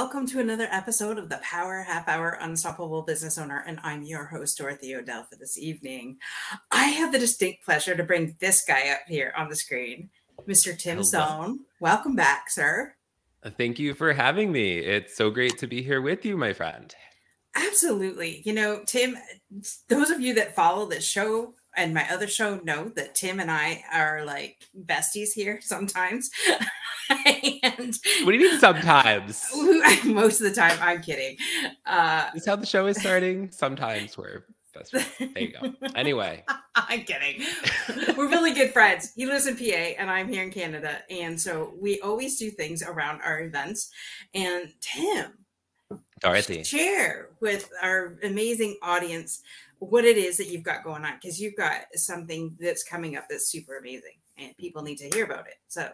[0.00, 3.62] welcome to another episode of the Power Half Hour Unstoppable Business Owner.
[3.66, 6.16] And I'm your host, Dorothy Odell, for this evening.
[6.70, 10.08] I have the distinct pleasure to bring this guy up here on the screen,
[10.48, 10.76] Mr.
[10.76, 11.02] Tim Hello.
[11.02, 11.60] Sohn.
[11.80, 12.94] Welcome back, sir.
[13.42, 14.78] Uh, thank you for having me.
[14.78, 16.94] It's so great to be here with you, my friend.
[17.54, 18.40] Absolutely.
[18.46, 19.18] You know, Tim,
[19.90, 23.50] those of you that follow this show and my other show know that Tim and
[23.50, 26.30] I are like besties here sometimes.
[27.62, 29.44] and what do you mean sometimes?
[30.04, 31.36] Most of the time, I'm kidding.
[31.84, 33.50] Uh, is how the show is starting.
[33.50, 35.08] Sometimes we're best friends.
[35.18, 35.88] There you go.
[35.96, 36.44] Anyway,
[36.76, 37.44] I'm kidding.
[38.16, 39.12] we're really good friends.
[39.16, 42.82] He lives in PA, and I'm here in Canada, and so we always do things
[42.82, 43.90] around our events.
[44.32, 45.32] And Tim,
[46.20, 49.42] Dorothy, share with our amazing audience
[49.80, 53.24] what it is that you've got going on because you've got something that's coming up
[53.28, 55.54] that's super amazing and people need to hear about it.
[55.68, 55.90] So,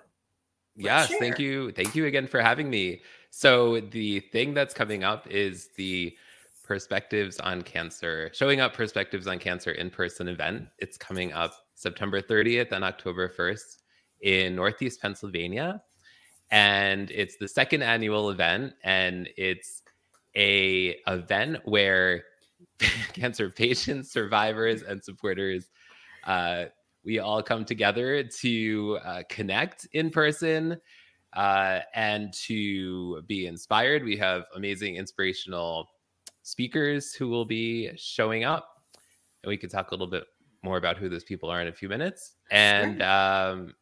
[0.76, 1.18] yes, share.
[1.18, 1.72] thank you.
[1.72, 3.02] Thank you again for having me.
[3.30, 6.16] So, the thing that's coming up is the
[6.64, 10.68] perspectives on cancer, showing up perspectives on cancer in person event.
[10.78, 13.82] It's coming up September 30th and October 1st
[14.22, 15.82] in Northeast Pennsylvania.
[16.50, 19.82] And it's the second annual event, and it's
[20.36, 22.24] a event where
[23.12, 25.70] cancer patients, survivors, and supporters.
[26.24, 26.66] Uh,
[27.06, 30.76] we all come together to uh, connect in person
[31.34, 34.02] uh, and to be inspired.
[34.02, 35.88] We have amazing, inspirational
[36.42, 38.68] speakers who will be showing up.
[39.44, 40.24] And we can talk a little bit
[40.64, 42.32] more about who those people are in a few minutes.
[42.50, 43.74] And um,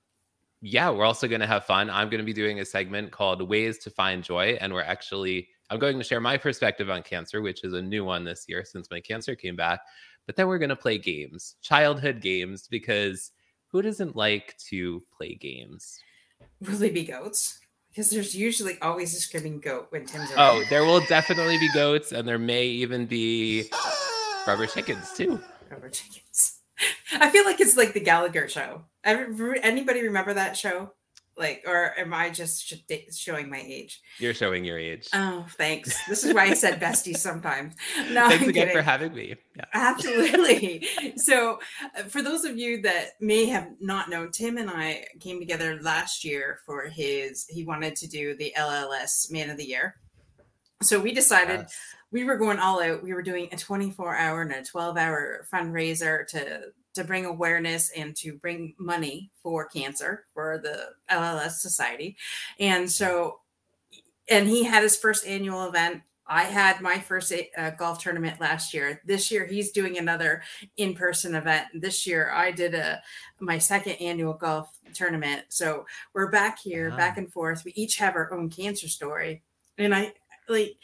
[0.60, 1.88] yeah, we're also going to have fun.
[1.88, 4.58] I'm going to be doing a segment called Ways to Find Joy.
[4.60, 8.04] And we're actually I'm going to share my perspective on cancer, which is a new
[8.04, 9.80] one this year since my cancer came back.
[10.26, 13.30] But then we're going to play games, childhood games, because
[13.70, 15.98] who doesn't like to play games?
[16.60, 17.58] Will they be goats?
[17.90, 20.56] Because there's usually always a screaming goat when Tim's oh, around.
[20.56, 23.70] Oh, there will definitely be goats, and there may even be
[24.46, 25.40] rubber chickens too.
[25.70, 26.60] Rubber chickens.
[27.12, 28.82] I feel like it's like the Gallagher show.
[29.04, 30.92] Anybody remember that show?
[31.36, 32.74] Like or am i just
[33.12, 34.00] showing my age?
[34.18, 35.08] You're showing your age.
[35.12, 35.96] Oh thanks.
[36.08, 37.74] This is why i said bestie sometimes.
[38.10, 38.76] No thanks I'm again kidding.
[38.76, 39.36] for having me.
[39.56, 39.64] Yeah.
[39.72, 40.86] absolutely.
[41.16, 41.58] So
[41.96, 45.78] uh, for those of you that may have not known tim and i came together
[45.80, 49.96] last year for his he wanted to do the lls man of the year.
[50.82, 51.78] So we decided yes.
[52.10, 53.02] we were going all out.
[53.02, 57.91] We were doing a 24 hour and a 12 hour fundraiser to to bring awareness
[57.91, 62.16] and to bring money for cancer for the LLS Society.
[62.59, 63.41] And so,
[64.31, 66.03] and he had his first annual event.
[66.27, 69.03] I had my first uh, golf tournament last year.
[69.05, 70.43] This year, he's doing another
[70.78, 71.66] in-person event.
[71.75, 73.03] This year, I did a
[73.41, 75.43] my second annual golf tournament.
[75.50, 75.84] So
[76.15, 77.65] we're back here, back and forth.
[77.65, 79.43] We each have our own cancer story,
[79.76, 80.15] and I
[80.49, 80.76] like.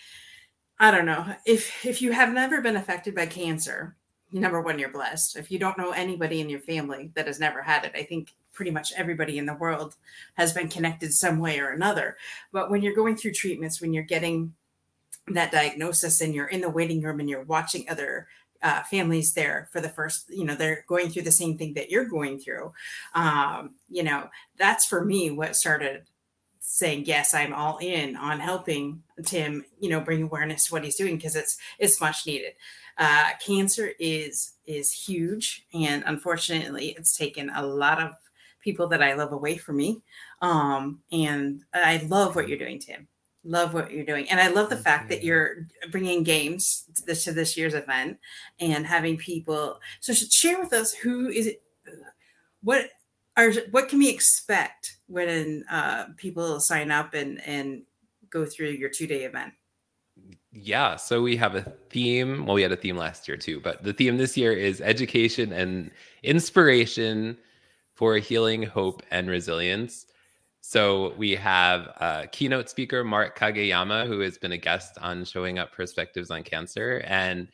[0.78, 3.96] I don't know if if you have never been affected by cancer,
[4.32, 5.36] number one, you're blessed.
[5.36, 8.34] If you don't know anybody in your family that has never had it, I think
[8.52, 9.96] pretty much everybody in the world
[10.34, 12.16] has been connected some way or another.
[12.52, 14.54] But when you're going through treatments, when you're getting
[15.28, 18.28] that diagnosis and you're in the waiting room and you're watching other
[18.62, 21.90] uh, families there for the first, you know, they're going through the same thing that
[21.90, 22.72] you're going through.
[23.14, 26.04] Um, you know, that's for me what started
[26.62, 30.94] saying yes i'm all in on helping tim you know bring awareness to what he's
[30.94, 32.52] doing because it's it's much needed
[32.98, 38.12] uh, cancer is is huge, and unfortunately, it's taken a lot of
[38.60, 40.02] people that I love away from me.
[40.42, 43.08] Um, and I love what you're doing, Tim.
[43.42, 45.16] Love what you're doing, and I love the Thank fact you.
[45.16, 48.18] that you're bringing games to this, to this year's event
[48.60, 49.80] and having people.
[50.00, 51.62] So, share with us who is it?
[52.62, 52.90] What
[53.36, 57.82] are what can we expect when uh, people sign up and and
[58.28, 59.54] go through your two day event?
[60.52, 62.44] Yeah, so we have a theme.
[62.44, 65.52] Well, we had a theme last year too, but the theme this year is education
[65.52, 65.90] and
[66.24, 67.38] inspiration
[67.94, 70.06] for healing, hope, and resilience.
[70.60, 75.58] So we have a keynote speaker, Mark Kageyama, who has been a guest on Showing
[75.58, 77.02] Up Perspectives on Cancer.
[77.06, 77.48] And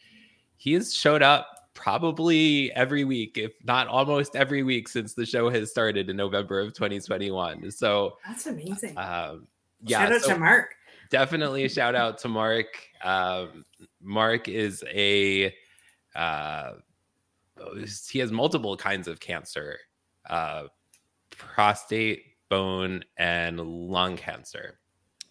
[0.56, 5.50] he has showed up probably every week, if not almost every week, since the show
[5.50, 7.70] has started in November of 2021.
[7.70, 8.96] So that's amazing.
[8.96, 9.46] Um,
[9.82, 10.00] yeah.
[10.00, 10.74] Shout out so, to Mark
[11.10, 12.66] definitely a shout out to Mark.
[13.02, 13.64] Um,
[14.00, 15.54] Mark is a
[16.14, 16.72] uh,
[18.10, 19.78] he has multiple kinds of cancer,
[20.28, 20.64] uh,
[21.30, 24.78] prostate, bone, and lung cancer.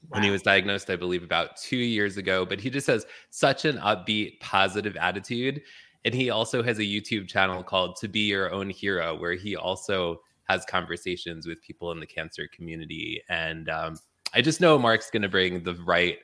[0.04, 0.18] Wow.
[0.18, 3.66] When he was diagnosed, I believe about two years ago, but he just has such
[3.66, 5.62] an upbeat, positive attitude.
[6.04, 9.56] And he also has a YouTube channel called To Be Your Own Hero, where he
[9.56, 13.98] also has conversations with people in the cancer community and um,
[14.36, 16.18] I just know Mark's going to bring the right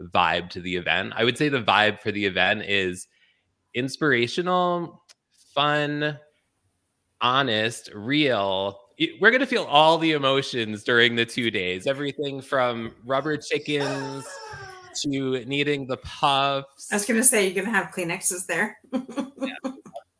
[0.00, 1.12] vibe to the event.
[1.16, 3.08] I would say the vibe for the event is
[3.74, 5.02] inspirational,
[5.54, 6.18] fun,
[7.20, 8.78] honest, real.
[9.20, 11.86] We're going to feel all the emotions during the two days.
[11.86, 14.24] Everything from rubber chickens
[15.02, 16.88] to needing the puffs.
[16.92, 18.78] I was going to say, you're going to have Kleenexes there.
[18.92, 19.72] yeah,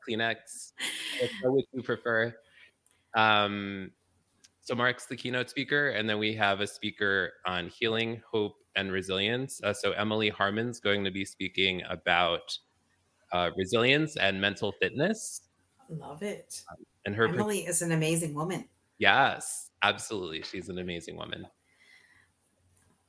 [0.06, 0.72] Kleenex.
[1.42, 2.34] What would you prefer?
[3.14, 3.92] Um,
[4.66, 8.90] so Mark's the keynote speaker, and then we have a speaker on healing, hope, and
[8.90, 9.60] resilience.
[9.62, 12.58] Uh, so Emily Harmon's going to be speaking about
[13.30, 15.42] uh, resilience and mental fitness.
[15.88, 16.62] Love it.
[16.68, 18.68] Um, and her Emily is an amazing woman.
[18.98, 20.42] Yes, absolutely.
[20.42, 21.46] She's an amazing woman.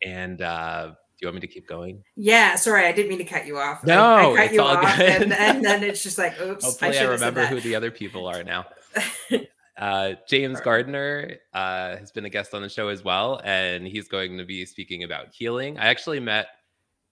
[0.05, 2.03] And uh, do you want me to keep going?
[2.15, 3.83] Yeah, sorry, I didn't mean to cut you off.
[3.83, 6.63] No, I, I cut you off, and, and, then it's just like, oops.
[6.63, 8.67] Hopefully, I, I remember who the other people are now.
[9.77, 14.07] Uh, James Gardner uh, has been a guest on the show as well, and he's
[14.07, 15.77] going to be speaking about healing.
[15.77, 16.47] I actually met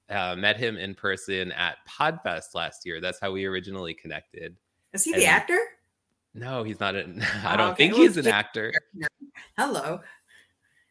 [0.09, 3.01] uh, met him in person at Podfest last year.
[3.01, 4.55] That's how we originally connected.
[4.93, 5.59] Is he and the actor?
[6.33, 6.95] No, he's not.
[6.95, 7.89] An, I don't okay.
[7.89, 8.73] think he's an actor.
[9.57, 9.99] Hello.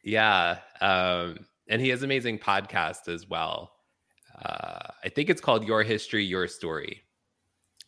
[0.05, 1.38] Yeah, um,
[1.69, 3.73] and he has amazing podcast as well.
[4.43, 7.03] Uh, I think it's called Your History, Your Story.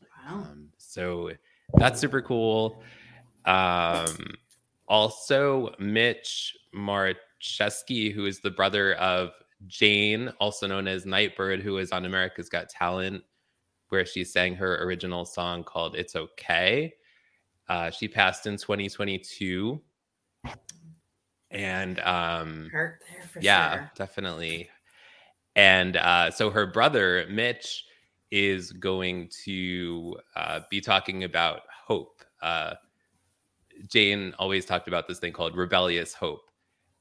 [0.00, 0.39] Wow.
[0.39, 1.32] Um, so
[1.75, 2.82] that's super cool.
[3.46, 4.34] Um,
[4.88, 9.31] also, Mitch Marczewski, who is the brother of
[9.66, 13.22] Jane, also known as Nightbirde, who is on America's Got Talent,
[13.88, 16.94] where she sang her original song called It's Okay.
[17.69, 19.81] Uh, she passed in 2022.
[21.50, 23.93] And um, hurt there for yeah, sure.
[23.96, 24.69] definitely.
[25.54, 27.84] And uh, so her brother, Mitch,
[28.31, 32.22] is going to uh, be talking about hope.
[32.43, 32.75] Uh,
[33.88, 36.50] Jane always talked about this thing called rebellious hope.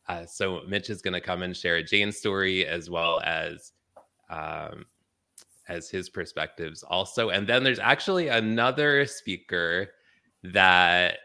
[0.07, 3.71] Uh, so Mitch is going to come and share Jane's story as well as
[4.29, 4.85] um,
[5.67, 7.29] as his perspectives also.
[7.29, 9.89] And then there's actually another speaker
[10.43, 11.17] that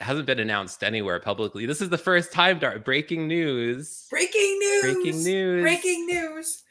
[0.00, 1.66] hasn't been announced anywhere publicly.
[1.66, 2.60] This is the first time.
[2.84, 4.06] Breaking news!
[4.10, 4.82] Breaking news!
[4.82, 5.62] Breaking news!
[5.62, 6.62] Breaking news!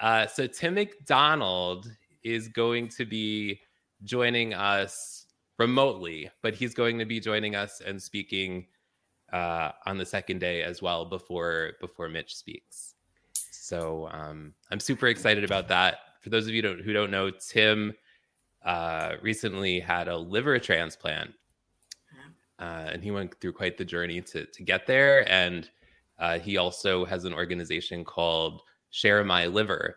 [0.00, 1.90] Uh, so Tim McDonald
[2.22, 3.60] is going to be
[4.04, 5.17] joining us
[5.58, 8.66] remotely, but he's going to be joining us and speaking
[9.32, 12.94] uh, on the second day as well before before Mitch speaks.
[13.32, 15.98] So um, I'm super excited about that.
[16.20, 17.94] For those of you don't, who don't know, Tim
[18.64, 21.32] uh, recently had a liver transplant,
[22.58, 25.30] uh, and he went through quite the journey to to get there.
[25.30, 25.68] And
[26.18, 29.96] uh, he also has an organization called Share My Liver,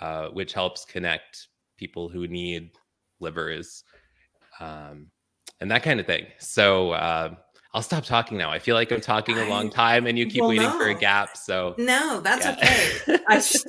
[0.00, 2.70] uh, which helps connect people who need
[3.20, 3.84] livers
[4.60, 5.08] um,
[5.60, 6.26] and that kind of thing.
[6.38, 7.34] So uh,
[7.74, 8.50] I'll stop talking now.
[8.50, 10.78] I feel like I'm talking a long time, and you keep well, waiting no.
[10.78, 11.36] for a gap.
[11.36, 12.52] So no, that's yeah.
[12.52, 13.22] okay.
[13.28, 13.66] I just,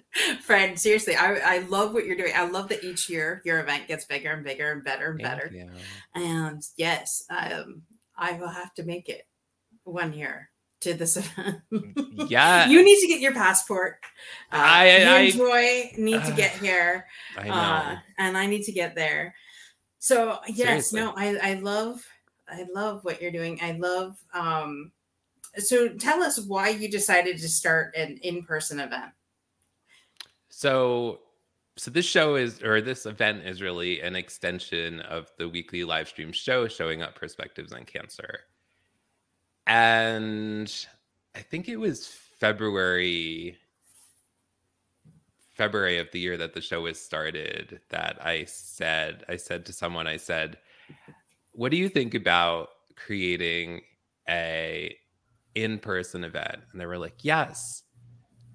[0.42, 2.32] friend, seriously, I, I love what you're doing.
[2.34, 5.50] I love that each year your event gets bigger and bigger and better and better.
[5.52, 5.70] Yeah.
[6.14, 7.82] And yes, um,
[8.16, 9.26] I will have to make it
[9.84, 10.50] one year
[10.80, 11.62] to this event.
[12.28, 13.98] yeah, you need to get your passport.
[14.52, 17.06] Uh, I, you I, and Joy need uh, to get here,
[17.38, 17.54] I know.
[17.54, 19.34] Uh, and I need to get there.
[20.06, 21.00] So yes, Seriously.
[21.00, 22.06] no, I, I love
[22.48, 23.58] I love what you're doing.
[23.60, 24.92] I love um
[25.58, 29.10] so tell us why you decided to start an in-person event.
[30.48, 31.22] So
[31.76, 36.06] so this show is or this event is really an extension of the weekly live
[36.06, 38.42] stream show showing up perspectives on cancer.
[39.66, 40.72] And
[41.34, 43.58] I think it was February
[45.56, 49.72] February of the year that the show was started that I said I said to
[49.72, 50.58] someone I said,
[51.52, 53.80] "What do you think about creating
[54.28, 54.96] a
[55.54, 57.84] in-person event?" And they were like, "Yes,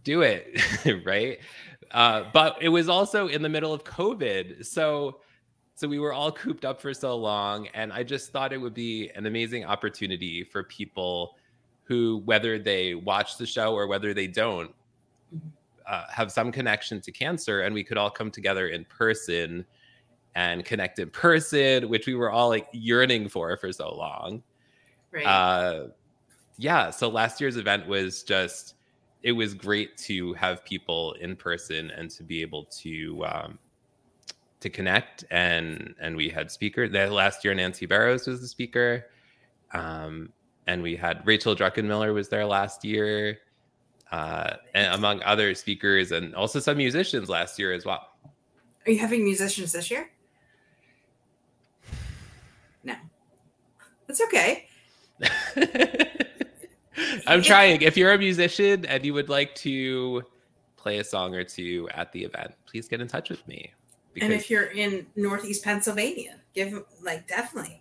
[0.04, 0.62] do it."
[1.06, 1.40] right?
[1.92, 5.20] Uh, but it was also in the middle of COVID, so
[5.74, 8.76] so we were all cooped up for so long, and I just thought it would
[8.76, 11.36] be an amazing opportunity for people
[11.84, 14.76] who, whether they watch the show or whether they don't,
[15.88, 19.66] uh, have some connection to cancer and we could all come together in person
[20.36, 24.42] and connect in person which we were all like yearning for for so long
[25.12, 25.26] right.
[25.26, 25.88] uh
[26.58, 28.76] yeah so last year's event was just
[29.24, 33.60] it was great to have people in person and to be able to um
[34.60, 39.08] to connect and and we had speakers that last year nancy barrows was the speaker
[39.74, 40.32] um
[40.68, 43.40] and we had rachel druckenmiller was there last year
[44.12, 48.10] uh, and among other speakers and also some musicians last year as well.
[48.86, 50.10] Are you having musicians this year?
[52.84, 52.96] No,
[54.08, 54.68] that's okay.
[57.28, 57.82] I'm trying.
[57.82, 60.24] If you're a musician and you would like to
[60.76, 63.72] play a song or two at the event, please get in touch with me.
[64.20, 67.81] and if you're in Northeast Pennsylvania, give like definitely.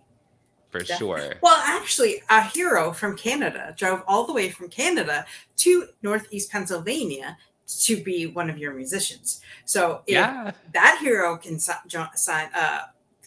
[0.71, 1.21] For definitely.
[1.21, 1.33] sure.
[1.41, 5.25] Well, actually, a hero from Canada drove all the way from Canada
[5.57, 7.37] to Northeast Pennsylvania
[7.81, 9.41] to be one of your musicians.
[9.65, 10.51] So if yeah.
[10.73, 12.83] that hero can sign, uh,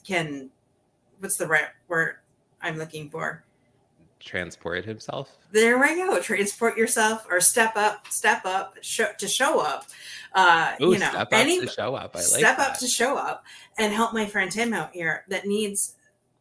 [0.07, 0.51] can,
[1.19, 2.17] what's the right word
[2.63, 3.45] I'm looking for?
[4.21, 5.37] Transport himself.
[5.53, 6.19] There we go.
[6.21, 9.87] Transport yourself or step up, step up, show, to show up.
[10.35, 12.17] Uh, Ooh, you know, step any, up to show up.
[12.17, 12.71] I like step that.
[12.71, 13.45] up to show up
[13.79, 15.97] and help my friend Tim out here that needs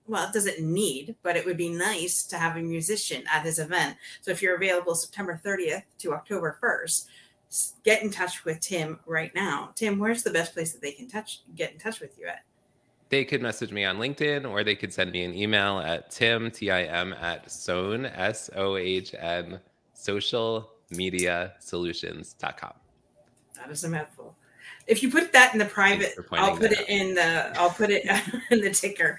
[0.08, 3.60] well, it doesn't need, but it would be nice to have a musician at his
[3.60, 3.98] event.
[4.22, 7.06] So if you're available September 30th to October 1st,
[7.84, 9.72] get in touch with Tim right now.
[9.76, 12.44] Tim, where's the best place that they can touch get in touch with you at?
[13.10, 16.50] They could message me on LinkedIn or they could send me an email at tim,
[16.50, 19.60] T-I-M, at sohn, S-O-H-N,
[19.94, 22.74] social media solutions.com.
[23.56, 24.36] That is a mouthful.
[24.88, 26.90] If you put that in the private, I'll put it out.
[26.90, 28.06] in the I'll put it
[28.52, 29.18] in the ticker.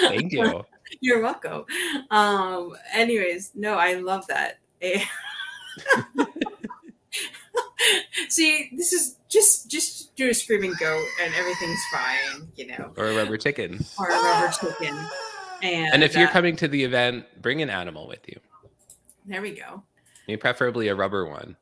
[0.00, 0.64] Thank you.
[1.00, 1.64] You're welcome.
[2.10, 4.58] Um, anyways, no, I love that.
[8.28, 12.92] See, this is just just do a screaming goat and everything's fine, you know.
[12.96, 13.84] Or a rubber chicken.
[13.98, 14.96] Or a rubber chicken.
[15.62, 18.38] And, and if you're uh, coming to the event, bring an animal with you.
[19.24, 19.82] There we go.
[20.28, 21.56] I preferably a rubber one.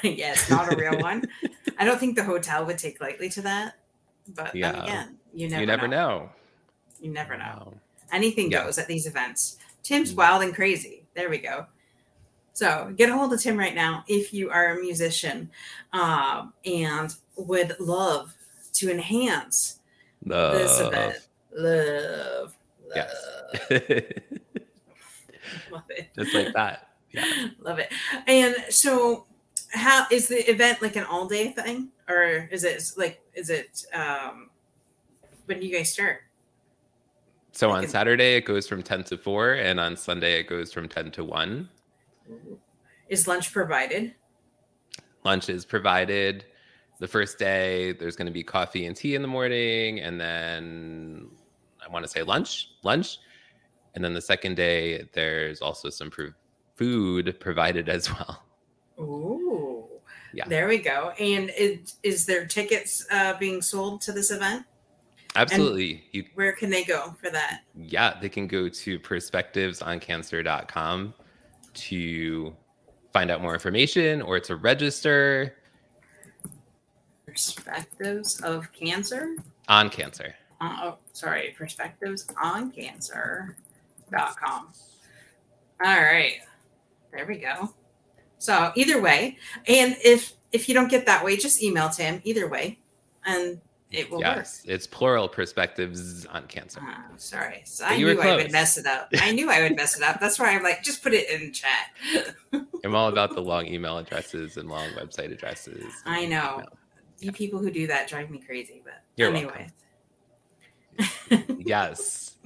[0.02, 1.24] yes, not a real one.
[1.78, 3.74] I don't think the hotel would take lightly to that.
[4.34, 4.82] But yeah.
[4.82, 6.18] again, you never You never know.
[6.18, 6.30] know.
[7.00, 7.74] You never know.
[8.12, 8.64] Anything yeah.
[8.64, 9.58] goes at these events.
[9.82, 10.16] Tim's mm.
[10.16, 11.04] wild and crazy.
[11.14, 11.66] There we go.
[12.52, 15.50] So get a hold of Tim right now if you are a musician
[15.92, 18.34] um, and would love
[18.74, 19.78] to enhance
[20.24, 20.54] love.
[20.54, 21.16] this event.
[21.52, 22.54] Love.
[22.88, 22.96] love.
[22.96, 23.14] Yes.
[25.70, 26.10] love it.
[26.14, 26.88] Just like that.
[27.12, 27.48] Yeah.
[27.60, 27.92] Love it.
[28.26, 29.26] And so
[29.72, 31.90] how is the event like an all day thing?
[32.08, 34.50] Or is it like is it um
[35.46, 36.22] when do you guys start?
[37.52, 40.72] So like on saturday it goes from 10 to 4 and on sunday it goes
[40.72, 41.68] from 10 to 1
[43.08, 44.14] is lunch provided?
[45.24, 46.44] Lunch is provided.
[47.00, 51.28] The first day there's going to be coffee and tea in the morning and then
[51.84, 53.18] i want to say lunch lunch.
[53.94, 56.12] And then the second day there's also some
[56.76, 58.44] food provided as well.
[59.00, 59.39] Ooh.
[60.32, 60.44] Yeah.
[60.46, 61.10] There we go.
[61.18, 64.66] And is, is there tickets uh, being sold to this event?
[65.36, 66.04] Absolutely.
[66.12, 67.62] You, where can they go for that?
[67.76, 71.14] Yeah, they can go to perspectivesoncancer.com
[71.72, 72.52] to
[73.12, 75.56] find out more information or to register.
[77.26, 79.36] Perspectives of Cancer?
[79.68, 80.34] On Cancer.
[80.60, 81.54] Uh, oh, sorry.
[81.56, 84.68] Perspectives on Cancer.com.
[85.84, 86.38] All right.
[87.12, 87.72] There we go.
[88.40, 89.36] So either way,
[89.68, 92.22] and if if you don't get that way, just email Tim.
[92.24, 92.78] Either way,
[93.26, 93.60] and
[93.92, 94.74] it will yes, work.
[94.74, 96.80] It's plural perspectives on cancer.
[96.82, 99.10] Oh, sorry, so I knew I would mess it up.
[99.20, 100.20] I knew I would mess it up.
[100.20, 102.34] That's why I'm like, just put it in chat.
[102.84, 105.84] I'm all about the long email addresses and long website addresses.
[106.06, 106.64] I know.
[107.18, 109.68] You people who do that drive me crazy, but You're anyway.
[111.58, 112.38] yes.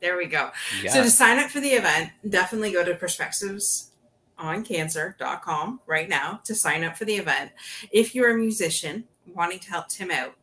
[0.00, 0.50] there we go.
[0.82, 0.94] Yes.
[0.94, 3.90] So to sign up for the event, definitely go to perspectives
[4.42, 7.52] on cancer.com right now to sign up for the event.
[7.90, 10.34] If you're a musician wanting to help Tim out,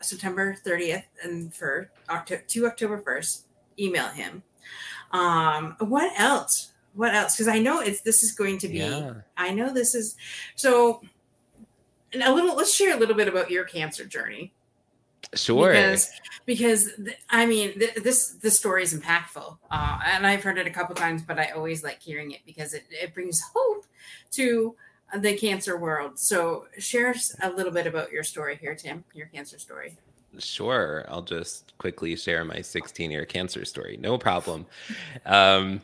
[0.00, 3.42] September 30th and for October to October 1st,
[3.78, 4.42] email him.
[5.12, 6.72] Um, what else?
[6.94, 7.36] What else?
[7.36, 8.78] Because I know it's this is going to be.
[8.78, 9.14] Yeah.
[9.36, 10.16] I know this is
[10.54, 11.02] so.
[12.14, 12.56] a little.
[12.56, 14.52] Let's share a little bit about your cancer journey.
[15.34, 15.72] Sure.
[15.72, 16.10] Because,
[16.46, 16.90] because
[17.30, 20.94] I mean, th- this this story is impactful, uh, and I've heard it a couple
[20.94, 23.86] times, but I always like hearing it because it, it brings hope
[24.32, 24.74] to
[25.16, 26.18] the cancer world.
[26.18, 29.04] So, share a little bit about your story here, Tim.
[29.14, 29.96] Your cancer story.
[30.38, 31.04] Sure.
[31.08, 33.96] I'll just quickly share my 16 year cancer story.
[34.00, 34.66] No problem.
[35.26, 35.80] Um,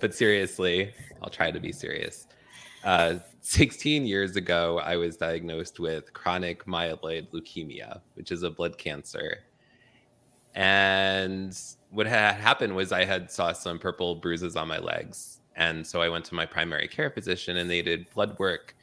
[0.00, 2.26] but seriously, I'll try to be serious.
[2.84, 8.78] Uh, 16 years ago, I was diagnosed with chronic myeloid leukemia, which is a blood
[8.78, 9.38] cancer.
[10.54, 11.58] And
[11.90, 15.40] what had happened was I had saw some purple bruises on my legs.
[15.56, 18.76] And so I went to my primary care physician and they did blood work.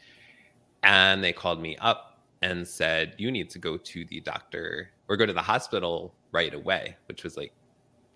[0.83, 5.17] And they called me up and said, You need to go to the doctor or
[5.17, 7.53] go to the hospital right away, which was like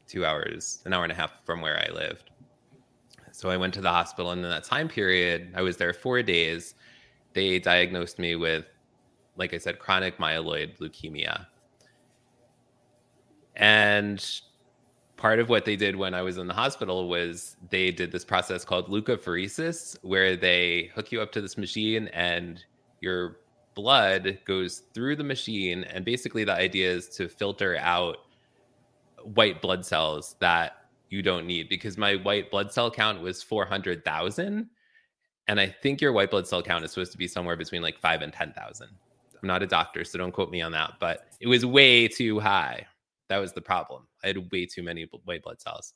[0.08, 2.32] two hours, an hour and a half from where I lived.
[3.40, 6.22] So I went to the hospital, and in that time period, I was there four
[6.22, 6.76] days.
[7.32, 8.66] They diagnosed me with,
[9.38, 11.46] like I said, chronic myeloid leukemia.
[13.56, 14.30] And
[15.16, 18.26] part of what they did when I was in the hospital was they did this
[18.26, 22.62] process called leukapheresis, where they hook you up to this machine and
[23.00, 23.38] your
[23.74, 28.18] blood goes through the machine and basically the idea is to filter out
[29.24, 30.79] white blood cells that
[31.10, 34.70] you don't need because my white blood cell count was 400,000
[35.48, 38.00] and I think your white blood cell count is supposed to be somewhere between like
[38.00, 38.88] 5 and 10,000.
[39.42, 42.40] I'm not a doctor so don't quote me on that, but it was way too
[42.40, 42.86] high.
[43.30, 44.08] That was the problem.
[44.24, 45.94] I had way too many white blood cells.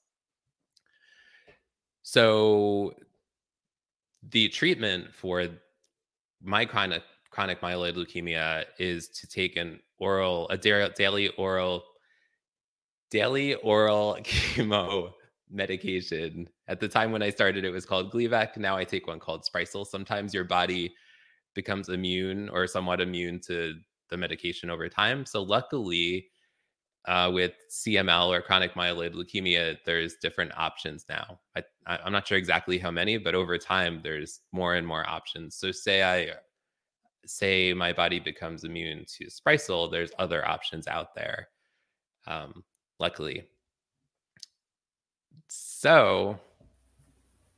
[2.04, 2.94] So
[4.30, 5.48] the treatment for
[6.42, 11.84] my chronic chronic myeloid leukemia is to take an oral a daily oral
[13.14, 15.12] daily oral chemo
[15.52, 16.50] medication.
[16.68, 18.58] At the time when I started, it was called Gleevec.
[18.58, 19.86] Now I take one called Sprycel.
[19.86, 20.94] Sometimes your body
[21.54, 23.76] becomes immune or somewhat immune to
[24.10, 25.28] the medication over time.
[25.28, 26.28] So luckily,
[27.06, 31.40] uh, with CML or chronic myeloid leukemia, there's different options now.
[31.56, 35.56] I, I'm not sure exactly how many, but over time, there's more and more options.
[35.56, 36.34] So say I
[37.28, 41.50] say my body becomes immune to Sprycel, there's other options out there.
[42.26, 42.64] Um,
[43.04, 43.44] luckily.
[45.48, 46.40] So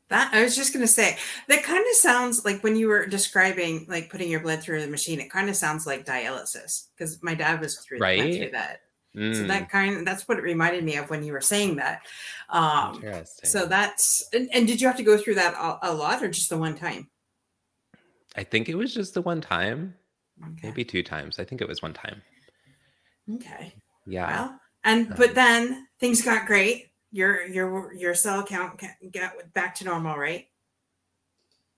[0.09, 3.85] that I was just gonna say that kind of sounds like when you were describing
[3.87, 7.35] like putting your blood through the machine, it kind of sounds like dialysis because my
[7.35, 8.35] dad was through, right?
[8.35, 8.79] through that.
[9.15, 9.35] Mm.
[9.35, 12.01] So that kind of, that's what it reminded me of when you were saying that.
[12.49, 13.01] Um,
[13.43, 16.27] so that's and, and, did you have to go through that a, a, lot or
[16.27, 17.07] just the one time?
[18.35, 19.93] I think it was just the one time,
[20.43, 20.67] okay.
[20.67, 21.39] maybe two times.
[21.39, 22.21] I think it was one time.
[23.35, 23.73] Okay.
[24.05, 24.29] Yeah.
[24.29, 26.91] Well, and but then things got great.
[27.11, 30.48] Your your your cell count got back to normal, right?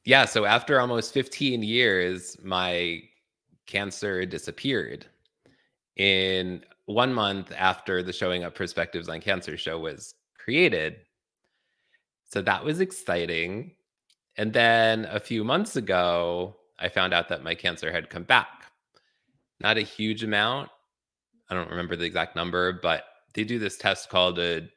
[0.06, 0.26] Yeah.
[0.26, 3.02] So after almost 15 years, my
[3.65, 5.06] cancer disappeared.
[5.96, 10.98] In one month after the showing up perspectives on cancer show was created.
[12.30, 13.72] So that was exciting.
[14.38, 18.72] And then a few months ago, I found out that my cancer had come back.
[19.60, 20.70] Not a huge amount.
[21.50, 24.68] I don't remember the exact number, but they do this test called a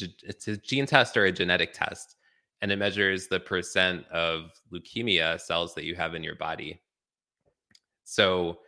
[0.00, 2.14] it's a gene test or a genetic test
[2.62, 6.80] and it measures the percent of leukemia cells that you have in your body.
[8.04, 8.60] So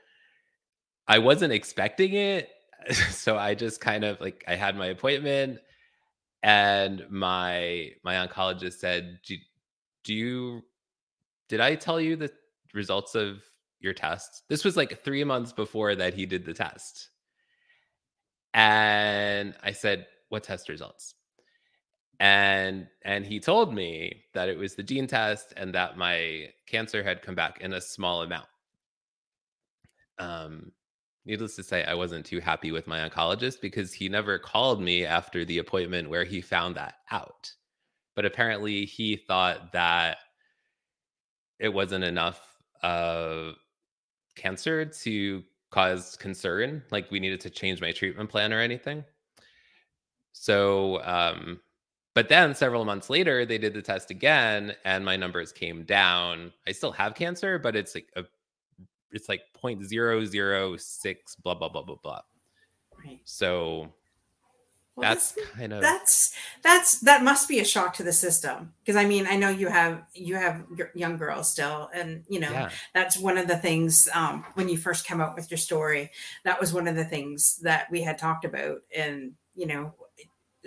[1.06, 2.50] I wasn't expecting it
[3.10, 5.58] so I just kind of like I had my appointment
[6.42, 9.36] and my my oncologist said, do,
[10.04, 10.62] do you
[11.48, 12.30] did I tell you the
[12.74, 13.42] results of
[13.80, 14.44] your test?
[14.48, 17.10] This was like 3 months before that he did the test.
[18.54, 21.14] And I said, "What test results?"
[22.20, 27.02] and and he told me that it was the gene test and that my cancer
[27.02, 28.46] had come back in a small amount
[30.18, 30.70] um
[31.24, 35.04] needless to say, I wasn't too happy with my oncologist because he never called me
[35.04, 37.52] after the appointment where he found that out.
[38.16, 40.18] But apparently, he thought that
[41.58, 42.40] it wasn't enough
[42.82, 43.54] of
[44.36, 49.04] cancer to cause concern, like we needed to change my treatment plan or anything.
[50.32, 51.60] So, um,
[52.14, 56.52] but then several months later, they did the test again and my numbers came down.
[56.68, 58.24] I still have cancer, but it's like a
[59.10, 62.20] it's like 0.006 blah blah blah blah blah.
[63.04, 63.20] Right.
[63.24, 63.92] So
[64.94, 68.74] well, that's, that's, kind of that's that's that must be a shock to the system.
[68.84, 72.50] Because I mean I know you have you have young girls still and you know
[72.50, 72.70] yeah.
[72.92, 76.10] that's one of the things um, when you first come out with your story
[76.44, 78.82] that was one of the things that we had talked about.
[78.94, 79.94] And you know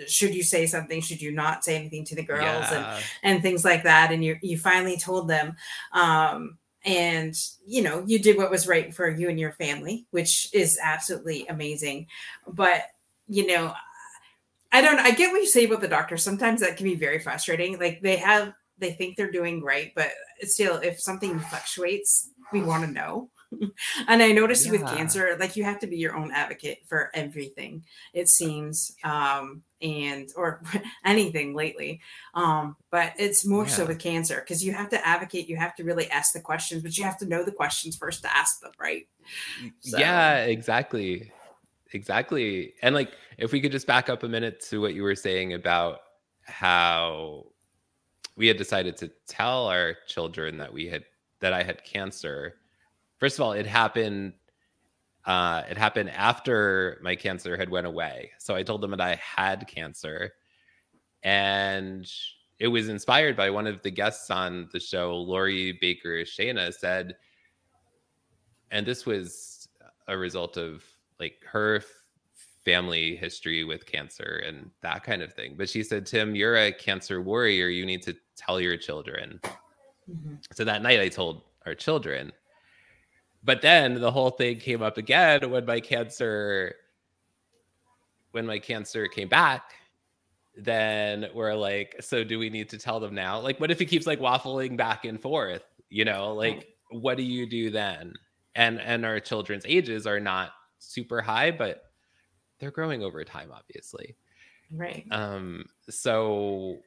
[0.08, 1.00] should you say something?
[1.00, 2.96] Should you not say anything to the girls yeah.
[2.96, 4.10] and and things like that?
[4.10, 5.54] And you you finally told them
[5.92, 7.34] um and
[7.64, 11.46] you know you did what was right for you and your family which is absolutely
[11.46, 12.08] amazing.
[12.48, 12.82] But
[13.28, 13.72] you know
[14.76, 17.18] i don't i get what you say about the doctor sometimes that can be very
[17.18, 20.10] frustrating like they have they think they're doing right but
[20.42, 23.30] still if something fluctuates we want to know
[24.08, 24.72] and I noticed yeah.
[24.72, 29.62] with cancer, like you have to be your own advocate for everything, it seems, um,
[29.80, 30.62] and or
[31.04, 32.00] anything lately.
[32.34, 33.70] Um, but it's more yeah.
[33.70, 36.82] so with cancer because you have to advocate, you have to really ask the questions,
[36.82, 39.06] but you have to know the questions first to ask them, right?
[39.80, 39.98] So.
[39.98, 41.32] Yeah, exactly.
[41.92, 42.74] Exactly.
[42.82, 45.54] And like if we could just back up a minute to what you were saying
[45.54, 46.00] about
[46.42, 47.46] how
[48.36, 51.04] we had decided to tell our children that we had
[51.40, 52.56] that I had cancer
[53.18, 54.34] first of all, it happened.
[55.24, 58.30] Uh, it happened after my cancer had went away.
[58.38, 60.34] So I told them that I had cancer,
[61.24, 62.08] and
[62.60, 67.16] it was inspired by one of the guests on the show, Lori Baker Shana, said,
[68.70, 69.68] and this was
[70.06, 70.84] a result of
[71.18, 71.82] like her
[72.64, 75.54] family history with cancer and that kind of thing.
[75.56, 77.68] But she said, Tim, you're a cancer warrior.
[77.68, 79.40] You need to tell your children.
[80.10, 80.34] Mm-hmm.
[80.52, 82.32] So that night I told our children
[83.46, 86.74] but then the whole thing came up again when my cancer
[88.32, 89.72] when my cancer came back
[90.56, 93.86] then we're like so do we need to tell them now like what if it
[93.86, 98.12] keeps like waffling back and forth you know like what do you do then
[98.56, 101.90] and and our children's ages are not super high but
[102.58, 104.16] they're growing over time obviously
[104.72, 106.78] right um so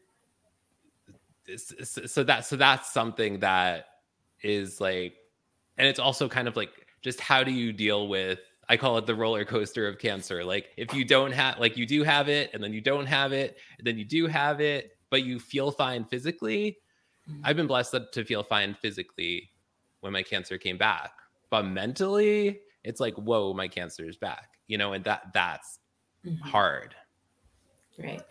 [1.56, 3.86] so that so that's something that
[4.44, 5.16] is like
[5.78, 6.70] and it's also kind of like
[7.02, 10.46] just how do you deal with I call it the roller coaster of cancer.
[10.46, 13.34] Like if you don't have like you do have it and then you don't have
[13.34, 16.78] it, and then you do have it, but you feel fine physically.
[17.28, 17.42] Mm-hmm.
[17.44, 19.50] I've been blessed to feel fine physically
[20.02, 21.12] when my cancer came back.
[21.50, 24.50] But mentally, it's like, whoa, my cancer is back.
[24.68, 25.80] You know, and that that's
[26.26, 26.48] mm-hmm.
[26.48, 26.96] hard.
[27.98, 28.22] Right.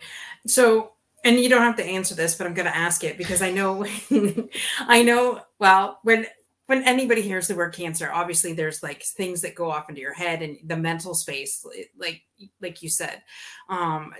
[0.47, 3.41] So and you don't have to answer this, but I'm going to ask it because
[3.41, 3.85] I know,
[4.79, 5.41] I know.
[5.59, 6.25] Well, when
[6.67, 10.13] when anybody hears the word cancer, obviously there's like things that go off into your
[10.13, 11.65] head and the mental space,
[11.97, 12.21] like
[12.61, 13.21] like you said.
[13.69, 14.13] Um,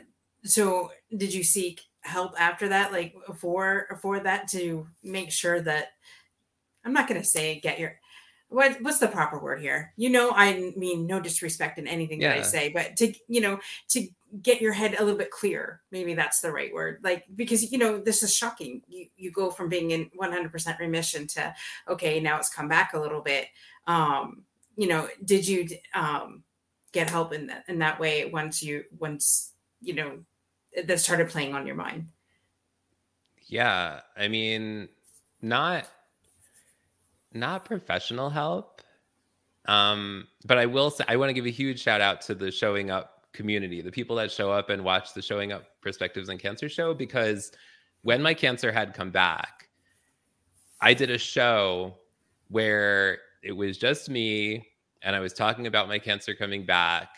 [0.43, 5.89] so did you seek help after that, like for for that to make sure that
[6.83, 7.99] I'm not going to say get your
[8.49, 9.93] what what's the proper word here?
[9.95, 12.29] You know, I mean no disrespect in anything yeah.
[12.29, 13.59] that I say, but to you know
[13.89, 14.07] to
[14.41, 16.99] get your head a little bit clear, maybe that's the right word.
[17.03, 18.81] Like because you know this is shocking.
[18.88, 21.53] You you go from being in 100% remission to
[21.88, 23.47] okay now it's come back a little bit.
[23.85, 24.43] Um,
[24.75, 26.43] you know, did you um
[26.91, 30.19] get help in that in that way once you once you know
[30.85, 32.07] that started playing on your mind?
[33.45, 34.89] Yeah, I mean,
[35.41, 35.88] not
[37.33, 38.81] not professional help.
[39.65, 42.51] Um, but I will say I want to give a huge shout out to the
[42.51, 46.37] showing up community, the people that show up and watch the showing up perspectives on
[46.37, 47.51] cancer show because
[48.01, 49.69] when my cancer had come back,
[50.81, 51.97] I did a show
[52.47, 54.65] where it was just me
[55.01, 57.09] and I was talking about my cancer coming back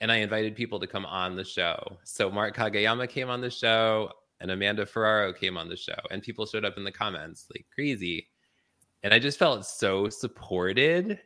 [0.00, 1.98] and I invited people to come on the show.
[2.04, 6.22] So Mark Kageyama came on the show and Amanda Ferraro came on the show and
[6.22, 8.28] people showed up in the comments like crazy
[9.04, 11.20] and I just felt so supported.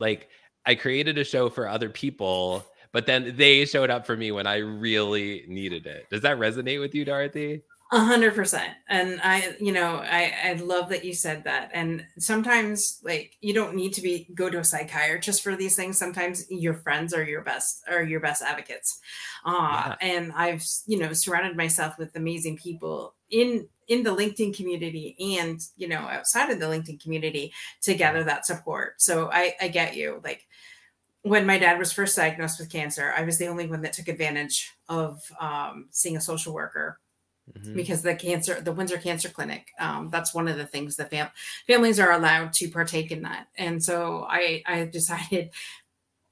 [0.00, 0.28] Like
[0.66, 4.46] I created a show for other people, but then they showed up for me when
[4.46, 6.10] I really needed it.
[6.10, 7.62] Does that resonate with you, Dorothy?
[7.92, 8.72] A hundred percent.
[8.88, 11.70] And I, you know, I, I love that you said that.
[11.72, 15.98] And sometimes like you don't need to be go to a psychiatrist for these things.
[15.98, 19.00] Sometimes your friends are your best are your best advocates.
[19.44, 20.08] Uh, yeah.
[20.08, 25.60] and I've, you know, surrounded myself with amazing people in in the LinkedIn community and
[25.76, 29.02] you know outside of the LinkedIn community to gather that support.
[29.02, 30.20] So I, I get you.
[30.24, 30.46] Like
[31.22, 34.08] when my dad was first diagnosed with cancer, I was the only one that took
[34.08, 36.98] advantage of um, seeing a social worker
[37.58, 37.74] Mm-hmm.
[37.74, 41.30] because the cancer the windsor cancer clinic um, that's one of the things that fam-
[41.66, 45.50] families are allowed to partake in that and so i i decided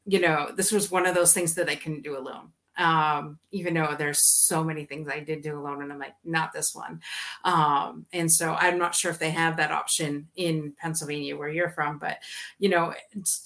[0.07, 3.75] you know this was one of those things that i couldn't do alone um, even
[3.75, 7.01] though there's so many things I did do alone, and I'm like, not this one.
[7.45, 11.71] Um, and so I'm not sure if they have that option in Pennsylvania where you're
[11.71, 12.19] from, but
[12.59, 12.95] you know,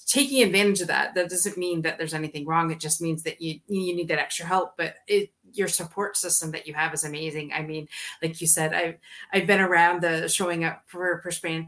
[0.07, 2.71] taking advantage of that, that doesn't mean that there's anything wrong.
[2.71, 4.77] It just means that you you need that extra help.
[4.77, 7.53] But it your support system that you have is amazing.
[7.53, 7.87] I mean,
[8.21, 8.97] like you said, I've
[9.31, 11.65] I've been around the showing up for perspective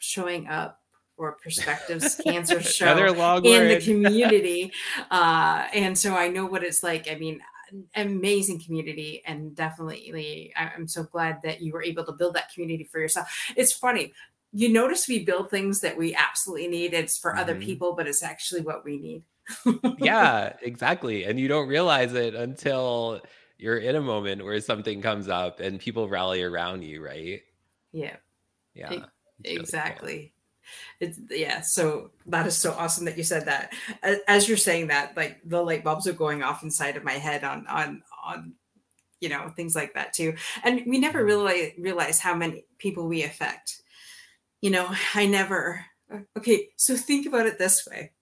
[0.00, 0.79] showing up
[1.20, 3.42] or perspectives cancer show in word.
[3.44, 4.72] the community
[5.10, 7.08] uh, and so i know what it's like.
[7.10, 7.40] I mean
[7.94, 12.82] amazing community and definitely i'm so glad that you were able to build that community
[12.82, 13.28] for yourself.
[13.54, 14.12] It's funny
[14.52, 16.92] you notice we build things that we absolutely need.
[16.92, 17.40] It's for mm-hmm.
[17.40, 19.22] other people but it's actually what we need.
[19.98, 23.20] Yeah exactly and you don't realize it until
[23.56, 27.42] you're in a moment where something comes up and people rally around you right?
[27.92, 28.16] Yeah.
[28.74, 29.04] Yeah
[29.44, 30.32] exactly
[31.00, 33.72] it's yeah so that is so awesome that you said that.
[34.28, 37.44] As you're saying that like the light bulbs are going off inside of my head
[37.44, 38.52] on on on
[39.20, 40.34] you know things like that too.
[40.64, 43.82] And we never really realize how many people we affect.
[44.60, 45.84] You know i never
[46.36, 48.12] okay so think about it this way.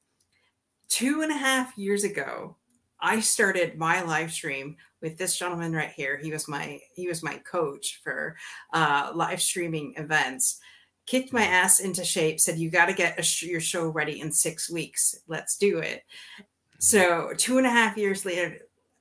[0.88, 2.56] Two and a half years ago
[3.00, 6.16] i started my live stream with this gentleman right here.
[6.16, 8.36] He was my he was my coach for
[8.72, 10.60] uh live streaming events
[11.08, 14.30] kicked my ass into shape, said, You got to get sh- your show ready in
[14.30, 15.18] six weeks.
[15.26, 16.04] Let's do it.
[16.80, 18.58] So, two and a half years later,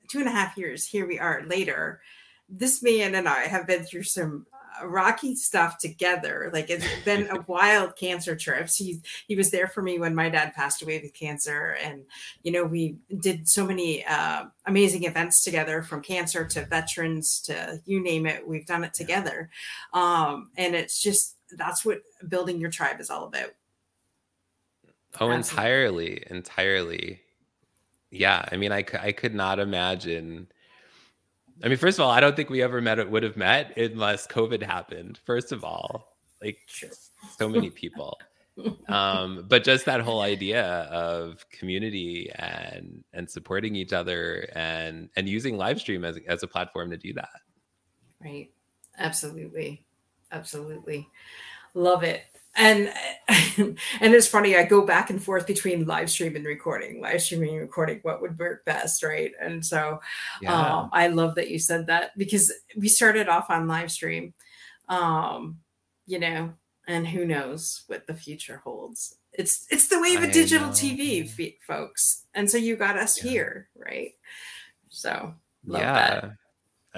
[0.10, 2.02] two and a half years, here we are later.
[2.50, 4.46] This man and I have been through some
[4.82, 6.50] uh, rocky stuff together.
[6.54, 8.78] Like it's been a wild cancer trips.
[8.78, 12.04] He he was there for me when my dad passed away with cancer, and
[12.42, 17.82] you know we did so many uh, amazing events together, from cancer to veterans to
[17.86, 18.48] you name it.
[18.48, 19.50] We've done it together,
[19.92, 23.52] um, and it's just that's what building your tribe is all about.
[25.20, 25.36] Oh, Absolutely.
[25.36, 27.22] entirely, entirely.
[28.12, 30.48] Yeah, I mean, I I could not imagine.
[31.64, 34.28] I mean, first of all, I don't think we ever met would have met unless
[34.28, 35.20] COVID happened.
[35.26, 36.90] First of all, like sure.
[37.38, 38.20] so many people.
[38.88, 45.28] um, but just that whole idea of community and and supporting each other and and
[45.28, 47.30] using live stream as as a platform to do that.
[48.24, 48.52] Right.
[48.98, 49.87] Absolutely.
[50.32, 51.08] Absolutely.
[51.74, 52.24] Love it.
[52.56, 52.92] And
[53.28, 57.52] and it's funny, I go back and forth between live stream and recording, live streaming
[57.52, 59.32] and recording, what would work best, right?
[59.40, 60.00] And so
[60.42, 60.80] yeah.
[60.80, 64.34] um, I love that you said that because we started off on live stream.
[64.90, 65.60] Um,
[66.08, 66.54] you know,
[66.88, 69.18] and who knows what the future holds.
[69.34, 70.70] It's it's the wave of digital.
[70.70, 73.30] TV, folks, and so you got us yeah.
[73.30, 74.14] here, right?
[74.90, 75.36] So
[75.66, 75.94] yeah.
[76.22, 76.32] That.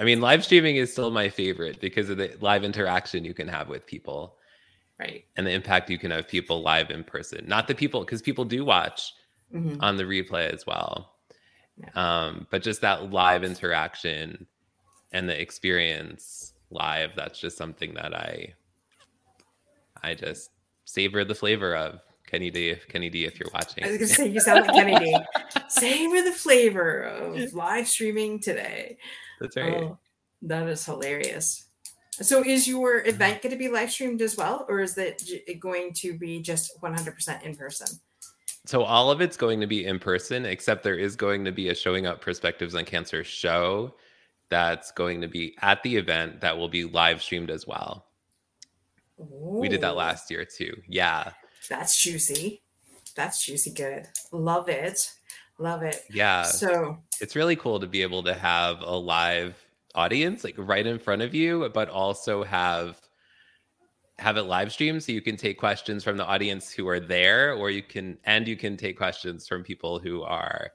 [0.00, 3.46] I mean, live streaming is still my favorite because of the live interaction you can
[3.48, 4.36] have with people.
[4.98, 5.24] Right.
[5.36, 7.44] And the impact you can have people live in person.
[7.46, 9.12] Not the people, because people do watch
[9.54, 9.76] mm-hmm.
[9.80, 11.16] on the replay as well.
[11.76, 11.90] Yeah.
[11.94, 14.46] Um, but just that live interaction
[15.12, 18.54] and the experience live, that's just something that I
[20.02, 20.50] I just
[20.86, 22.00] savor the flavor of.
[22.26, 23.82] Kenny D, if Kenny D, if you're watching.
[23.82, 25.18] I was gonna say you sound like Kenny D.
[25.68, 28.98] savor the flavor of live streaming today.
[29.40, 29.74] That's right.
[29.74, 29.98] Oh,
[30.42, 31.66] that is hilarious.
[32.12, 35.92] So, is your event going to be live streamed as well, or is it going
[35.94, 37.86] to be just 100% in person?
[38.66, 41.70] So, all of it's going to be in person, except there is going to be
[41.70, 43.94] a showing up perspectives on cancer show
[44.50, 48.06] that's going to be at the event that will be live streamed as well.
[49.16, 50.74] We did that last year too.
[50.88, 51.32] Yeah.
[51.68, 52.62] That's juicy.
[53.14, 54.06] That's juicy good.
[54.32, 54.98] Love it.
[55.60, 56.04] Love it.
[56.10, 56.42] Yeah.
[56.42, 59.54] So it's really cool to be able to have a live
[59.94, 62.98] audience like right in front of you, but also have
[64.18, 67.54] have it live stream so you can take questions from the audience who are there
[67.54, 70.72] or you can and you can take questions from people who are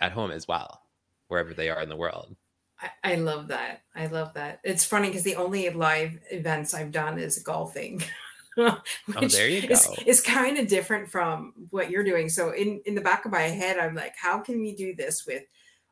[0.00, 0.82] at home as well
[1.28, 2.36] wherever they are in the world
[2.80, 3.82] I, I love that.
[3.96, 4.60] I love that.
[4.62, 8.02] It's funny because the only live events I've done is golfing.
[9.16, 9.74] oh, there you go.
[9.74, 12.28] Is, is kind of different from what you're doing.
[12.28, 15.26] So in in the back of my head, I'm like, how can we do this
[15.26, 15.44] with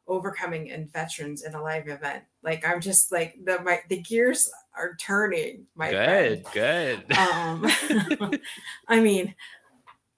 [0.08, 2.24] overcoming and veterans in a live event?
[2.42, 5.66] Like I'm just like the my the gears are turning.
[5.76, 7.04] My good, friend.
[7.06, 7.18] good.
[7.18, 8.40] Um,
[8.88, 9.34] I mean,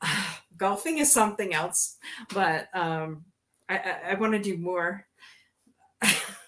[0.57, 1.97] golfing is something else,
[2.33, 3.25] but um,
[3.69, 5.08] I, I, I want to do more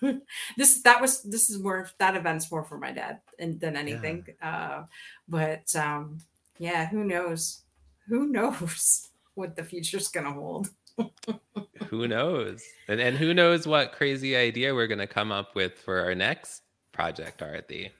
[0.57, 4.27] this that was this is more that event's more for my dad and than anything.
[4.41, 4.49] Yeah.
[4.49, 4.85] Uh,
[5.29, 6.19] but um,
[6.59, 7.63] yeah, who knows?
[8.09, 10.71] Who knows what the future's gonna hold?
[11.89, 12.63] who knows?
[12.89, 16.63] And and who knows what crazy idea we're gonna come up with for our next
[16.93, 17.91] project, Arati?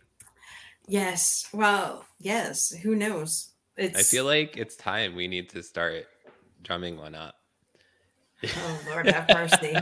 [0.87, 1.49] Yes.
[1.53, 2.71] Well, yes.
[2.71, 3.51] Who knows?
[3.77, 3.99] It's...
[3.99, 6.07] I feel like it's time we need to start
[6.63, 7.35] drumming one up.
[8.45, 9.77] Oh Lord have mercy.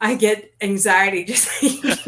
[0.00, 1.48] I get anxiety just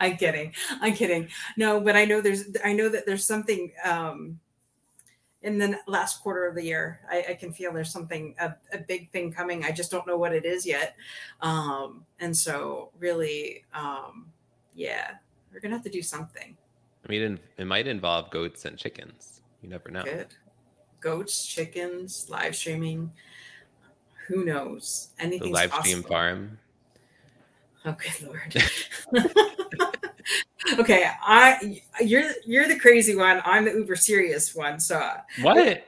[0.00, 0.54] I'm kidding.
[0.80, 1.28] I'm kidding.
[1.56, 4.38] No, but I know there's I know that there's something um
[5.42, 7.00] in the last quarter of the year.
[7.08, 9.64] I, I can feel there's something a, a, big thing coming.
[9.64, 10.96] I just don't know what it is yet.
[11.40, 14.26] Um and so really um
[14.74, 15.12] yeah,
[15.52, 16.56] we're gonna have to do something.
[17.04, 19.40] I mean it, might involve goats and chickens.
[19.62, 20.04] You never know.
[20.04, 20.28] Good.
[21.00, 23.10] Goats, chickens, live streaming
[24.28, 25.08] who knows?
[25.18, 25.48] Anything.
[25.48, 26.58] The live stream farm.
[27.84, 28.56] Oh, good lord.
[30.78, 33.40] okay, I you're you're the crazy one.
[33.44, 34.78] I'm the uber serious one.
[34.80, 35.84] So uh, what?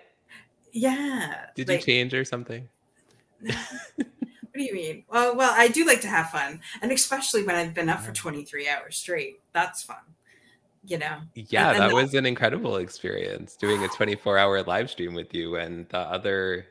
[0.73, 1.47] Yeah.
[1.55, 2.67] Did like, you change or something?
[3.41, 3.57] what
[4.55, 5.05] do you mean?
[5.11, 8.13] Well, well, I do like to have fun, and especially when I've been up for
[8.13, 9.41] 23 hours straight.
[9.53, 9.97] That's fun.
[10.87, 11.19] You know.
[11.35, 15.87] Yeah, that was an incredible experience doing a 24 hour live stream with you and
[15.91, 16.65] the other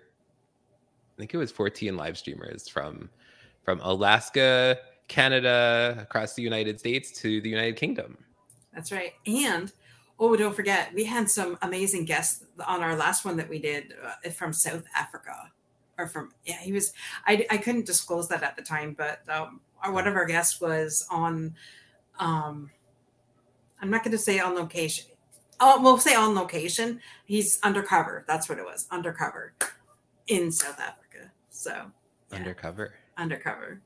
[1.20, 3.10] think it was 14 live streamers from
[3.64, 4.78] from Alaska,
[5.08, 8.18] Canada, across the United States to the United Kingdom.
[8.74, 9.14] That's right.
[9.28, 9.72] And
[10.18, 13.94] oh, don't forget, we had some amazing guests on our last one that we did
[14.04, 15.52] uh, from South Africa
[15.98, 16.94] or from yeah, he was
[17.28, 20.62] I I couldn't disclose that at the time, but um, our, one of our guests
[20.62, 21.54] was on
[22.20, 22.72] um
[23.82, 25.06] I'm not going to say on location.
[25.62, 27.00] Oh, we'll say on location.
[27.26, 28.26] He's undercover.
[28.28, 28.88] That's what it was.
[28.92, 29.54] Undercover
[30.28, 30.99] in South Africa.
[31.60, 31.74] So
[32.32, 32.38] yeah.
[32.38, 32.94] undercover.
[33.18, 33.82] Undercover.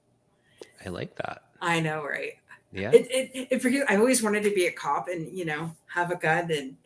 [0.86, 1.42] I like that.
[1.60, 2.34] I know, right?
[2.72, 2.92] Yeah.
[2.94, 6.12] It, it, it, for I always wanted to be a cop and you know have
[6.12, 6.78] a gun and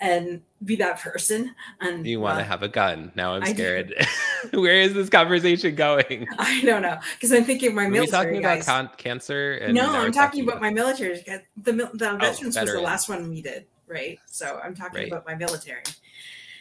[0.00, 1.56] and be that person.
[1.80, 3.10] And you want to have a gun?
[3.16, 3.94] Now I'm scared.
[4.52, 6.28] Where is this conversation going?
[6.38, 8.36] I don't know because I'm thinking my Are military.
[8.36, 9.54] We talking about cancer?
[9.54, 11.14] And no, I'm talking, about, about, my military.
[11.16, 14.20] The the oh, veterans oh, was the last one we did, right?
[14.26, 15.08] So I'm talking right.
[15.08, 15.82] about my military.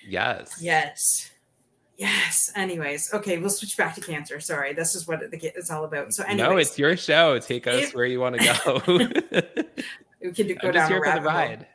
[0.08, 0.58] Yes.
[0.60, 1.30] Yes.
[1.98, 2.52] Yes.
[2.56, 4.40] Anyways, okay, we'll switch back to cancer.
[4.40, 6.14] Sorry, this is what the it's all about.
[6.14, 7.40] So, anyways, no, it's your show.
[7.40, 8.82] Take us it, where you want to go.
[10.22, 11.68] we can go I'm down a rabbit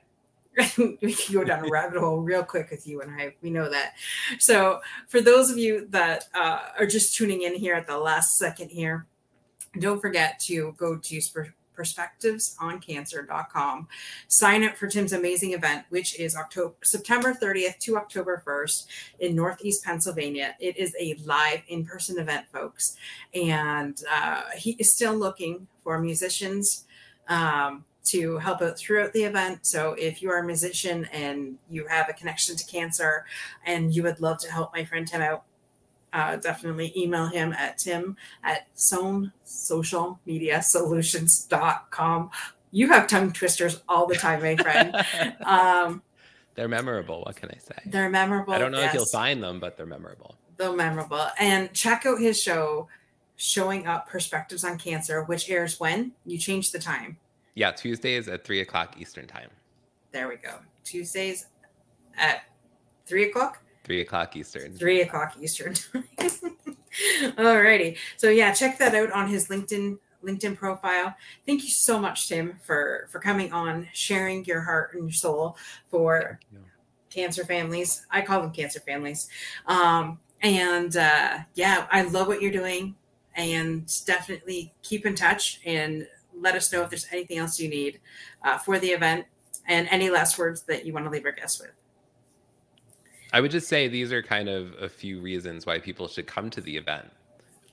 [0.78, 0.96] hole.
[1.02, 3.34] we can go down a rabbit hole real quick with you and I.
[3.42, 3.94] We know that.
[4.38, 8.38] So, for those of you that uh, are just tuning in here at the last
[8.38, 9.06] second here,
[9.80, 11.20] don't forget to go to
[11.82, 13.88] perspectivesoncancer.com.
[14.28, 18.86] Sign up for Tim's amazing event, which is October September 30th to October 1st
[19.20, 20.54] in Northeast Pennsylvania.
[20.60, 22.96] It is a live in-person event, folks,
[23.34, 26.84] and uh, he is still looking for musicians.
[27.28, 29.64] Um, to help out throughout the event.
[29.64, 33.24] So if you are a musician and you have a connection to cancer
[33.64, 35.44] and you would love to help my friend Tim out,
[36.12, 42.30] uh, definitely email him at tim at sohn social media solutions.com.
[42.70, 44.94] You have tongue twisters all the time, my friend.
[45.44, 46.02] Um,
[46.54, 47.22] they're memorable.
[47.22, 47.76] What can I say?
[47.86, 48.52] They're memorable.
[48.52, 48.88] I don't know yes.
[48.88, 50.36] if you'll find them, but they're memorable.
[50.56, 51.26] They're memorable.
[51.38, 52.88] And check out his show,
[53.36, 56.12] Showing Up Perspectives on Cancer, which airs when?
[56.26, 57.16] You change the time.
[57.54, 59.48] Yeah, Tuesdays at three o'clock Eastern time.
[60.12, 60.56] There we go.
[60.84, 61.46] Tuesdays
[62.16, 62.44] at
[63.06, 63.61] three o'clock.
[63.84, 64.72] Three o'clock Eastern.
[64.74, 65.74] Three o'clock Eastern.
[67.22, 67.96] Alrighty.
[68.16, 71.14] So yeah, check that out on his LinkedIn LinkedIn profile.
[71.46, 75.56] Thank you so much, Tim, for for coming on, sharing your heart and your soul
[75.90, 76.38] for
[77.10, 78.06] cancer families.
[78.10, 79.28] I call them cancer families.
[79.66, 82.94] Um, and uh, yeah, I love what you're doing,
[83.34, 88.00] and definitely keep in touch and let us know if there's anything else you need
[88.44, 89.26] uh, for the event
[89.68, 91.72] and any last words that you want to leave our guests with.
[93.32, 96.50] I would just say these are kind of a few reasons why people should come
[96.50, 97.10] to the event.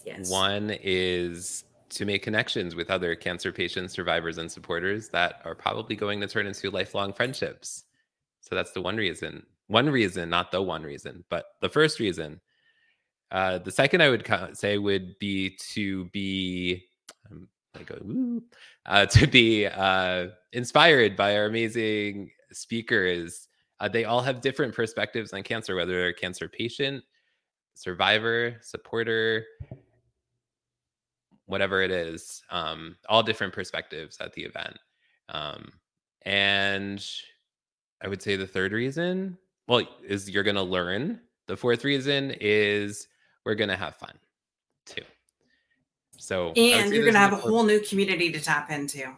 [0.05, 0.31] Yes.
[0.31, 5.95] One is to make connections with other cancer patients, survivors, and supporters that are probably
[5.95, 7.83] going to turn into lifelong friendships.
[8.41, 9.45] So that's the one reason.
[9.67, 12.39] One reason, not the one reason, but the first reason.
[13.31, 16.85] Uh, the second I would say would be to be
[17.29, 17.99] um, like a,
[18.85, 23.48] uh, to be uh, inspired by our amazing speakers
[23.79, 27.03] uh, they all have different perspectives on cancer, whether they're a cancer patient,
[27.75, 29.45] survivor, supporter,
[31.45, 34.77] whatever it is, um, all different perspectives at the event.
[35.29, 35.71] Um,
[36.23, 37.05] and
[38.01, 39.37] I would say the third reason,
[39.67, 41.21] well, is you're going to learn.
[41.47, 43.07] The fourth reason is
[43.45, 44.13] we're going to have fun
[44.85, 45.01] too.
[46.17, 49.15] So, and you're going to have a whole new community to tap into.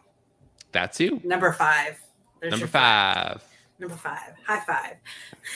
[0.70, 1.20] That too.
[1.24, 2.00] Number five.
[2.40, 3.42] There's Number five.
[3.82, 4.34] Number five.
[4.46, 4.96] High five.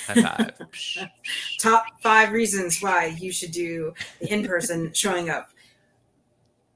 [0.09, 1.11] High five.
[1.61, 5.51] Top five reasons why you should do the in-person showing up.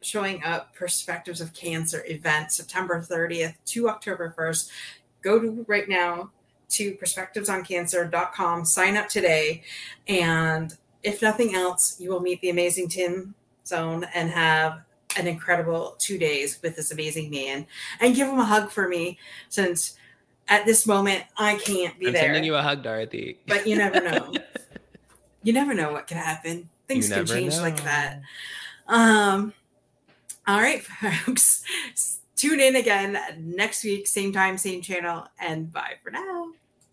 [0.01, 4.71] Showing up perspectives of cancer event September 30th to October 1st.
[5.23, 6.31] Go to right now
[6.71, 8.65] to perspectivesoncancer.com.
[8.65, 9.65] Sign up today.
[10.07, 13.35] And if nothing else, you will meet the amazing Tim
[13.65, 14.83] Sohn and have
[15.19, 17.67] an incredible two days with this amazing man
[17.99, 19.97] and give him a hug for me since
[20.51, 22.23] at this moment, I can't be I'm there.
[22.25, 23.39] Sending you a hug, Dorothy.
[23.47, 24.35] But you never know.
[25.43, 26.69] you never know what can happen.
[26.89, 27.63] Things you can change know.
[27.63, 28.21] like that.
[28.89, 29.55] Um.
[30.47, 30.83] All right,
[31.25, 31.65] folks.
[32.35, 36.49] Tune in again next week, same time, same channel, and bye for now.